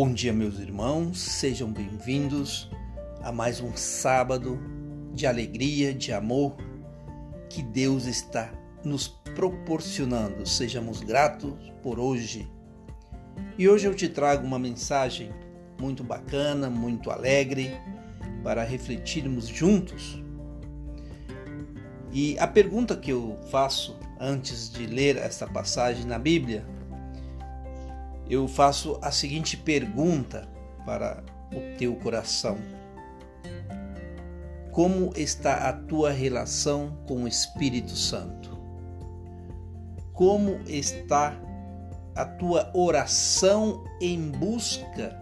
Bom 0.00 0.12
dia, 0.12 0.32
meus 0.32 0.60
irmãos, 0.60 1.18
sejam 1.18 1.72
bem-vindos 1.72 2.70
a 3.20 3.32
mais 3.32 3.60
um 3.60 3.76
sábado 3.76 4.56
de 5.12 5.26
alegria, 5.26 5.92
de 5.92 6.12
amor 6.12 6.56
que 7.50 7.64
Deus 7.64 8.06
está 8.06 8.48
nos 8.84 9.08
proporcionando. 9.34 10.46
Sejamos 10.46 11.00
gratos 11.00 11.52
por 11.82 11.98
hoje. 11.98 12.48
E 13.58 13.68
hoje 13.68 13.88
eu 13.88 13.94
te 13.94 14.08
trago 14.08 14.46
uma 14.46 14.56
mensagem 14.56 15.32
muito 15.80 16.04
bacana, 16.04 16.70
muito 16.70 17.10
alegre, 17.10 17.72
para 18.44 18.62
refletirmos 18.62 19.48
juntos. 19.48 20.22
E 22.12 22.38
a 22.38 22.46
pergunta 22.46 22.96
que 22.96 23.10
eu 23.10 23.36
faço 23.50 23.98
antes 24.20 24.70
de 24.70 24.86
ler 24.86 25.16
esta 25.16 25.48
passagem 25.48 26.04
na 26.04 26.20
Bíblia 26.20 26.64
eu 28.28 28.46
faço 28.46 28.98
a 29.00 29.10
seguinte 29.10 29.56
pergunta 29.56 30.48
para 30.84 31.22
o 31.52 31.76
teu 31.78 31.94
coração: 31.96 32.58
Como 34.72 35.12
está 35.16 35.68
a 35.68 35.72
tua 35.72 36.10
relação 36.10 36.98
com 37.06 37.24
o 37.24 37.28
Espírito 37.28 37.96
Santo? 37.96 38.58
Como 40.12 40.60
está 40.66 41.40
a 42.14 42.24
tua 42.24 42.70
oração 42.74 43.84
em 44.00 44.30
busca 44.30 45.16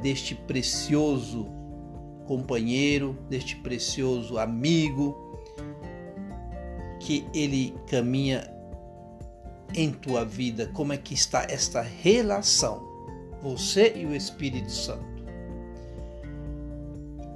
deste 0.00 0.34
precioso 0.34 1.46
companheiro, 2.26 3.16
deste 3.28 3.56
precioso 3.56 4.38
amigo 4.38 5.14
que 6.98 7.26
ele 7.34 7.74
caminha 7.88 8.51
em 9.74 9.90
tua 9.90 10.24
vida, 10.24 10.70
como 10.72 10.92
é 10.92 10.96
que 10.96 11.14
está 11.14 11.46
esta 11.48 11.80
relação, 11.80 12.82
você 13.42 13.92
e 13.96 14.06
o 14.06 14.14
Espírito 14.14 14.70
Santo. 14.70 15.12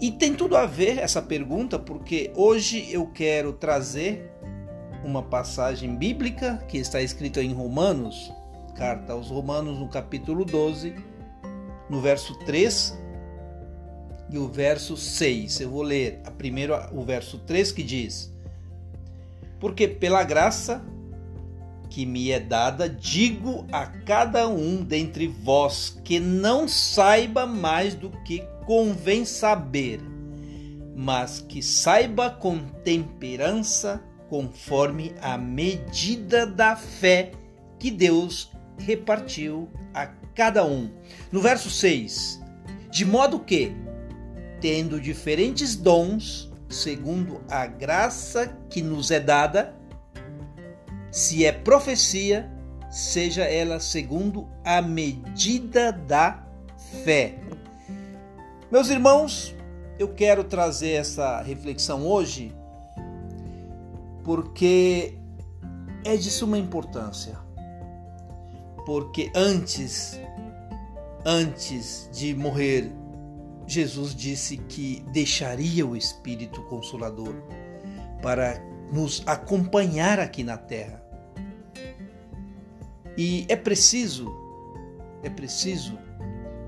E 0.00 0.12
tem 0.12 0.34
tudo 0.34 0.56
a 0.56 0.66
ver 0.66 0.98
essa 0.98 1.22
pergunta, 1.22 1.78
porque 1.78 2.30
hoje 2.34 2.86
eu 2.92 3.06
quero 3.06 3.52
trazer 3.54 4.30
uma 5.02 5.22
passagem 5.22 5.96
bíblica 5.96 6.62
que 6.68 6.76
está 6.76 7.00
escrita 7.00 7.42
em 7.42 7.52
Romanos, 7.52 8.30
carta 8.76 9.14
aos 9.14 9.30
Romanos, 9.30 9.78
no 9.78 9.88
capítulo 9.88 10.44
12, 10.44 10.94
no 11.88 12.00
verso 12.00 12.38
3 12.40 12.98
e 14.28 14.36
o 14.36 14.48
verso 14.48 14.96
6. 14.96 15.60
Eu 15.60 15.70
vou 15.70 15.82
ler 15.82 16.20
primeiro 16.36 16.74
o 16.92 17.02
verso 17.02 17.38
3 17.38 17.72
que 17.72 17.82
diz: 17.82 18.30
Porque 19.58 19.88
pela 19.88 20.22
graça 20.24 20.84
que 21.96 22.04
me 22.04 22.30
é 22.30 22.38
dada, 22.38 22.90
digo 22.90 23.66
a 23.72 23.86
cada 23.86 24.46
um 24.46 24.84
dentre 24.84 25.26
vós 25.26 25.98
que 26.04 26.20
não 26.20 26.68
saiba 26.68 27.46
mais 27.46 27.94
do 27.94 28.10
que 28.22 28.46
convém 28.66 29.24
saber, 29.24 30.02
mas 30.94 31.40
que 31.40 31.62
saiba 31.62 32.28
com 32.28 32.58
temperança, 32.84 34.04
conforme 34.28 35.14
a 35.22 35.38
medida 35.38 36.46
da 36.46 36.76
fé 36.76 37.32
que 37.78 37.90
Deus 37.90 38.52
repartiu 38.76 39.66
a 39.94 40.04
cada 40.34 40.66
um. 40.66 40.90
No 41.32 41.40
verso 41.40 41.70
6, 41.70 42.42
de 42.90 43.06
modo 43.06 43.40
que, 43.40 43.74
tendo 44.60 45.00
diferentes 45.00 45.74
dons, 45.74 46.52
segundo 46.68 47.40
a 47.48 47.66
graça 47.66 48.54
que 48.68 48.82
nos 48.82 49.10
é 49.10 49.18
dada, 49.18 49.74
se 51.10 51.44
é 51.44 51.52
profecia, 51.52 52.50
seja 52.90 53.44
ela 53.44 53.80
segundo 53.80 54.48
a 54.64 54.80
medida 54.82 55.92
da 55.92 56.44
fé. 57.04 57.38
Meus 58.70 58.90
irmãos, 58.90 59.54
eu 59.98 60.08
quero 60.14 60.44
trazer 60.44 60.92
essa 60.92 61.40
reflexão 61.42 62.06
hoje 62.06 62.54
porque 64.24 65.18
é 66.04 66.16
de 66.16 66.30
suma 66.30 66.58
importância. 66.58 67.38
Porque 68.84 69.30
antes 69.34 70.20
antes 71.26 72.08
de 72.12 72.32
morrer, 72.36 72.92
Jesus 73.66 74.14
disse 74.14 74.56
que 74.56 75.04
deixaria 75.12 75.84
o 75.84 75.96
Espírito 75.96 76.62
Consolador 76.62 77.34
para 78.22 78.60
nos 78.92 79.24
acompanhar 79.26 80.20
aqui 80.20 80.44
na 80.44 80.56
terra. 80.56 81.02
E 83.16 83.46
é 83.48 83.56
preciso, 83.56 84.30
é 85.22 85.30
preciso 85.30 85.98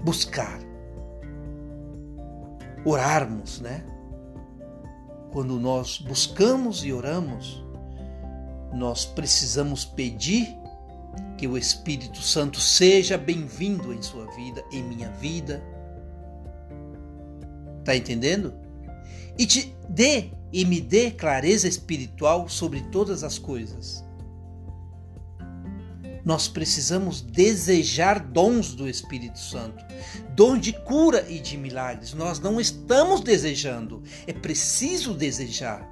buscar, 0.02 0.58
orarmos, 2.84 3.60
né? 3.60 3.84
Quando 5.30 5.60
nós 5.60 5.98
buscamos 5.98 6.84
e 6.84 6.92
oramos, 6.92 7.62
nós 8.72 9.04
precisamos 9.04 9.84
pedir 9.84 10.48
que 11.36 11.46
o 11.46 11.58
Espírito 11.58 12.22
Santo 12.22 12.58
seja 12.60 13.18
bem-vindo 13.18 13.92
em 13.92 14.00
sua 14.00 14.26
vida, 14.30 14.64
em 14.72 14.82
minha 14.82 15.10
vida. 15.12 15.62
Tá 17.84 17.94
entendendo? 17.94 18.54
E 19.38 19.46
te 19.46 19.76
dê 19.88 20.30
e 20.50 20.64
me 20.64 20.80
dê 20.80 21.10
clareza 21.10 21.68
espiritual 21.68 22.48
sobre 22.48 22.80
todas 22.90 23.22
as 23.22 23.38
coisas 23.38 24.07
nós 26.28 26.46
precisamos 26.46 27.22
desejar 27.22 28.20
dons 28.20 28.74
do 28.74 28.86
Espírito 28.86 29.38
Santo, 29.38 29.82
dom 30.34 30.58
de 30.58 30.74
cura 30.74 31.24
e 31.26 31.38
de 31.38 31.56
milagres. 31.56 32.12
Nós 32.12 32.38
não 32.38 32.60
estamos 32.60 33.22
desejando, 33.22 34.02
é 34.26 34.32
preciso 34.34 35.14
desejar. 35.14 35.88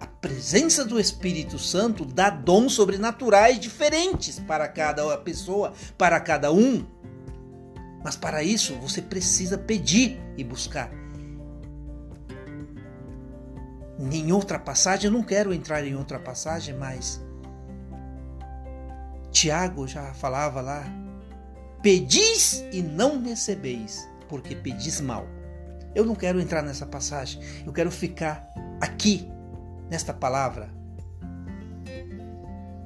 A 0.00 0.06
presença 0.06 0.86
do 0.86 0.98
Espírito 0.98 1.58
Santo 1.58 2.06
dá 2.06 2.30
dons 2.30 2.72
sobrenaturais 2.72 3.60
diferentes 3.60 4.38
para 4.38 4.66
cada 4.66 5.18
pessoa, 5.18 5.74
para 5.98 6.18
cada 6.18 6.50
um. 6.50 6.86
Mas 8.02 8.16
para 8.16 8.42
isso 8.42 8.74
você 8.76 9.02
precisa 9.02 9.58
pedir 9.58 10.18
e 10.34 10.42
buscar. 10.42 10.90
Em 14.10 14.32
outra 14.32 14.58
passagem, 14.58 15.08
eu 15.08 15.12
não 15.12 15.22
quero 15.22 15.52
entrar 15.52 15.86
em 15.86 15.94
outra 15.94 16.18
passagem, 16.18 16.74
mas 16.74 17.20
Tiago 19.42 19.88
já 19.88 20.14
falava 20.14 20.60
lá: 20.60 20.84
pedis 21.82 22.64
e 22.70 22.80
não 22.80 23.20
recebeis, 23.20 24.08
porque 24.28 24.54
pedis 24.54 25.00
mal. 25.00 25.26
Eu 25.96 26.04
não 26.04 26.14
quero 26.14 26.40
entrar 26.40 26.62
nessa 26.62 26.86
passagem, 26.86 27.42
eu 27.66 27.72
quero 27.72 27.90
ficar 27.90 28.48
aqui, 28.80 29.28
nesta 29.90 30.14
palavra. 30.14 30.70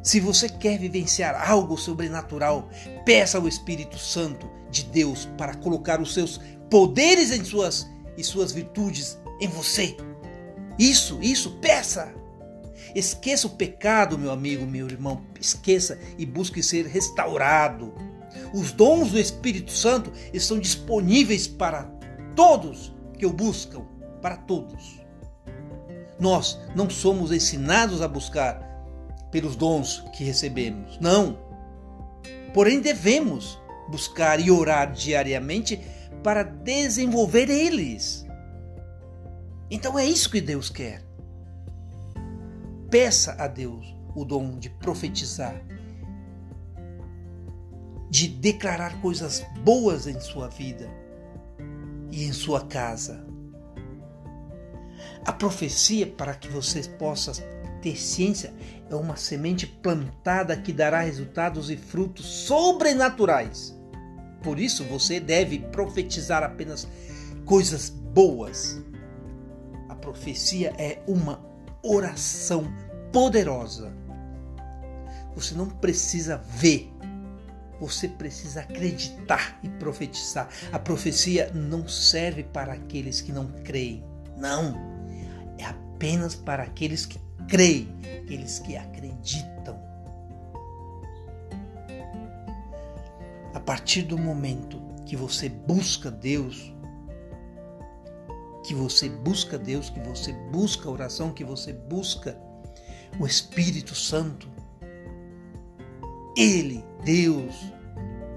Se 0.02 0.18
você 0.18 0.48
quer 0.48 0.78
vivenciar 0.78 1.46
algo 1.50 1.76
sobrenatural, 1.76 2.70
peça 3.04 3.36
ao 3.36 3.46
Espírito 3.46 3.98
Santo 3.98 4.50
de 4.70 4.84
Deus 4.84 5.28
para 5.36 5.54
colocar 5.56 6.00
os 6.00 6.14
seus 6.14 6.40
poderes 6.70 7.32
em 7.32 7.44
suas 7.44 7.86
e 8.16 8.24
suas 8.24 8.50
virtudes 8.50 9.18
em 9.42 9.48
você. 9.48 9.94
Isso, 10.78 11.18
isso, 11.20 11.58
peça. 11.58 12.14
Esqueça 12.96 13.46
o 13.46 13.50
pecado, 13.50 14.18
meu 14.18 14.30
amigo, 14.30 14.64
meu 14.64 14.86
irmão. 14.86 15.20
Esqueça 15.38 15.98
e 16.16 16.24
busque 16.24 16.62
ser 16.62 16.86
restaurado. 16.86 17.92
Os 18.54 18.72
dons 18.72 19.10
do 19.10 19.20
Espírito 19.20 19.70
Santo 19.70 20.10
estão 20.32 20.58
disponíveis 20.58 21.46
para 21.46 21.82
todos 22.34 22.94
que 23.18 23.26
o 23.26 23.32
buscam, 23.34 23.82
para 24.22 24.38
todos. 24.38 24.98
Nós 26.18 26.58
não 26.74 26.88
somos 26.88 27.30
ensinados 27.32 28.00
a 28.00 28.08
buscar 28.08 28.62
pelos 29.30 29.56
dons 29.56 30.02
que 30.14 30.24
recebemos. 30.24 30.98
Não. 30.98 31.38
Porém, 32.54 32.80
devemos 32.80 33.60
buscar 33.90 34.40
e 34.40 34.50
orar 34.50 34.90
diariamente 34.92 35.82
para 36.22 36.42
desenvolver 36.42 37.50
eles. 37.50 38.24
Então 39.70 39.98
é 39.98 40.06
isso 40.06 40.30
que 40.30 40.40
Deus 40.40 40.70
quer. 40.70 41.05
Peça 42.90 43.34
a 43.38 43.48
Deus 43.48 43.96
o 44.14 44.24
dom 44.24 44.58
de 44.58 44.70
profetizar, 44.70 45.60
de 48.08 48.28
declarar 48.28 49.00
coisas 49.00 49.44
boas 49.64 50.06
em 50.06 50.18
sua 50.20 50.48
vida 50.48 50.88
e 52.12 52.24
em 52.24 52.32
sua 52.32 52.64
casa. 52.64 53.26
A 55.24 55.32
profecia, 55.32 56.06
para 56.06 56.34
que 56.34 56.48
você 56.48 56.82
possa 56.82 57.32
ter 57.82 57.96
ciência, 57.96 58.54
é 58.88 58.94
uma 58.94 59.16
semente 59.16 59.66
plantada 59.66 60.56
que 60.56 60.72
dará 60.72 61.00
resultados 61.00 61.70
e 61.70 61.76
frutos 61.76 62.24
sobrenaturais. 62.24 63.76
Por 64.44 64.60
isso, 64.60 64.84
você 64.84 65.18
deve 65.18 65.58
profetizar 65.58 66.44
apenas 66.44 66.86
coisas 67.44 67.90
boas. 67.90 68.80
A 69.88 69.94
profecia 69.96 70.72
é 70.78 71.02
uma 71.08 71.45
oração 71.86 72.72
poderosa. 73.12 73.92
Você 75.34 75.54
não 75.54 75.68
precisa 75.68 76.38
ver, 76.38 76.90
Você 77.78 78.08
precisa 78.08 78.60
acreditar 78.60 79.58
e 79.62 79.68
profetizar. 79.68 80.48
A 80.72 80.78
profecia 80.78 81.50
não 81.54 81.86
serve 81.86 82.42
para 82.42 82.72
aqueles 82.72 83.20
que 83.20 83.32
não 83.32 83.46
creem. 83.64 84.02
Não. 84.36 84.74
É 85.58 85.64
apenas 85.64 86.34
para 86.34 86.62
aqueles 86.62 87.04
que 87.04 87.20
creem, 87.48 87.88
aqueles 88.22 88.58
que 88.60 88.76
acreditam. 88.76 89.78
A 93.52 93.60
partir 93.60 94.02
do 94.02 94.16
momento 94.16 94.80
que 95.04 95.16
você 95.16 95.48
busca 95.48 96.10
Deus, 96.10 96.72
que 98.66 98.74
você 98.74 99.08
busca 99.08 99.56
Deus, 99.56 99.88
que 99.88 100.00
você 100.00 100.32
busca 100.32 100.90
oração, 100.90 101.32
que 101.32 101.44
você 101.44 101.72
busca 101.72 102.36
o 103.16 103.24
Espírito 103.24 103.94
Santo, 103.94 104.48
Ele, 106.36 106.84
Deus, 107.04 107.54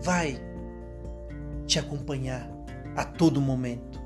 vai 0.03 0.39
te 1.65 1.79
acompanhar 1.79 2.47
a 2.95 3.03
todo 3.03 3.41
momento. 3.41 3.99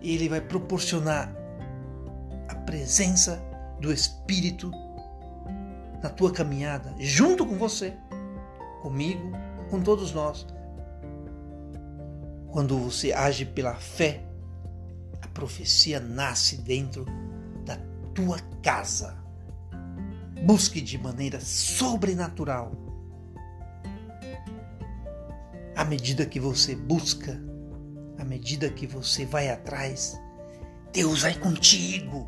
Ele 0.00 0.28
vai 0.28 0.40
proporcionar 0.40 1.34
a 2.48 2.54
presença 2.54 3.42
do 3.80 3.92
Espírito 3.92 4.70
na 6.00 6.10
tua 6.10 6.30
caminhada, 6.30 6.94
junto 7.00 7.44
com 7.44 7.56
você, 7.56 7.96
comigo, 8.82 9.32
com 9.68 9.82
todos 9.82 10.12
nós. 10.12 10.46
Quando 12.52 12.78
você 12.78 13.12
age 13.12 13.44
pela 13.44 13.74
fé, 13.74 14.22
profecia 15.34 15.98
nasce 15.98 16.56
dentro 16.58 17.04
da 17.66 17.76
tua 18.14 18.38
casa. 18.62 19.22
Busque 20.46 20.80
de 20.80 20.96
maneira 20.96 21.40
sobrenatural. 21.40 22.72
À 25.74 25.84
medida 25.84 26.24
que 26.24 26.38
você 26.38 26.76
busca, 26.76 27.38
à 28.16 28.24
medida 28.24 28.70
que 28.70 28.86
você 28.86 29.26
vai 29.26 29.50
atrás, 29.50 30.18
Deus 30.92 31.22
vai 31.22 31.34
contigo. 31.34 32.26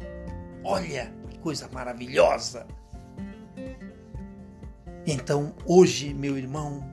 Olha 0.64 1.12
que 1.30 1.38
coisa 1.38 1.68
maravilhosa. 1.68 2.66
Então, 5.06 5.54
hoje, 5.64 6.12
meu 6.12 6.36
irmão, 6.36 6.84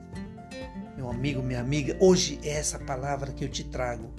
meu 0.96 1.10
amigo, 1.10 1.42
minha 1.42 1.60
amiga, 1.60 1.96
hoje 1.98 2.38
é 2.44 2.50
essa 2.50 2.78
palavra 2.78 3.32
que 3.32 3.44
eu 3.44 3.48
te 3.48 3.64
trago 3.64 4.12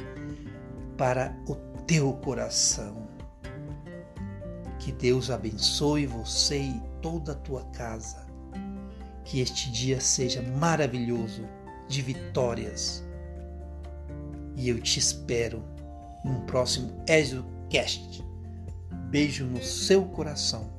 para 0.97 1.33
o 1.47 1.74
teu 1.87 2.13
coração. 2.13 3.07
Que 4.79 4.91
Deus 4.91 5.29
abençoe 5.29 6.05
você 6.05 6.59
e 6.59 6.81
toda 7.01 7.31
a 7.31 7.35
tua 7.35 7.63
casa. 7.65 8.25
Que 9.23 9.39
este 9.39 9.71
dia 9.71 9.99
seja 9.99 10.41
maravilhoso 10.41 11.47
de 11.87 12.01
vitórias. 12.01 13.03
E 14.55 14.69
eu 14.69 14.79
te 14.79 14.99
espero 14.99 15.63
num 16.23 16.45
próximo 16.45 17.03
ExoCast. 17.07 18.23
Beijo 19.09 19.45
no 19.45 19.63
seu 19.63 20.05
coração. 20.05 20.74